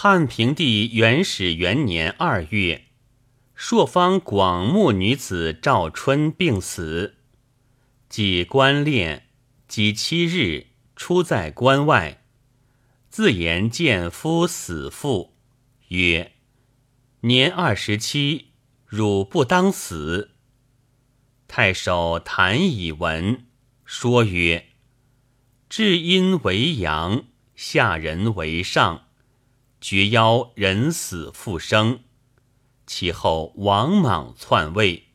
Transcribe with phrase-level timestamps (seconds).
[0.00, 2.84] 汉平帝元始元年二月，
[3.56, 7.16] 朔方广目女子赵春病死，
[8.08, 9.22] 即官殓，
[9.66, 12.22] 即七日出在关外，
[13.10, 15.34] 自言见夫死妇，
[15.88, 16.30] 曰
[17.22, 18.52] ：“年二十七，
[18.86, 20.30] 汝不当死。”
[21.48, 23.46] 太守谭以闻，
[23.84, 24.66] 说曰
[25.68, 27.24] ：“至阴为阳，
[27.56, 29.06] 下人为上。”
[29.80, 32.00] 绝妖人死复生，
[32.86, 35.07] 其后王莽篡位，